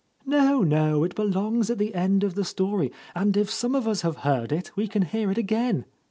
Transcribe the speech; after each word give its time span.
"No, 0.25 0.63
no. 0.63 1.03
It 1.03 1.13
belongs 1.13 1.69
at 1.69 1.77
the 1.77 1.93
end 1.93 2.23
of 2.23 2.33
the 2.33 2.43
story, 2.43 2.91
and 3.13 3.37
if 3.37 3.51
some 3.51 3.75
of 3.75 3.87
us 3.87 4.01
have 4.01 4.17
heard 4.25 4.51
it, 4.51 4.71
we 4.75 4.87
can 4.87 5.03
hear 5.03 5.29
it 5.29 5.37
again. 5.37 5.85